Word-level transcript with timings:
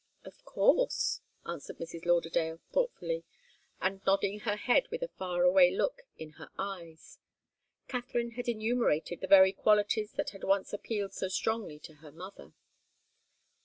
"Of 0.23 0.43
course," 0.45 1.21
answered 1.45 1.77
Mrs. 1.77 2.07
Lauderdale, 2.07 2.59
thoughtfully, 2.73 3.23
and 3.79 4.01
nodding 4.03 4.39
her 4.39 4.55
head 4.55 4.87
with 4.89 5.03
a 5.03 5.09
far 5.19 5.43
away 5.43 5.69
look 5.69 6.01
in 6.17 6.31
her 6.41 6.49
eyes. 6.57 7.19
Katharine 7.87 8.31
had 8.31 8.47
enumerated 8.49 9.21
the 9.21 9.27
very 9.27 9.53
qualities 9.53 10.13
that 10.13 10.31
had 10.31 10.43
once 10.43 10.73
appealed 10.73 11.13
so 11.13 11.27
strongly 11.27 11.77
to 11.81 11.97
her 12.01 12.11
mother. 12.11 12.53